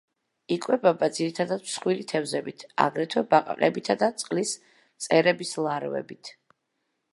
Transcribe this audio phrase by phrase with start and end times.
[0.53, 6.35] იკვებება ძირითადად მსხვილი თევზებით, აგრეთვე ბაყაყებით და წყლის მწერების ლარვებით.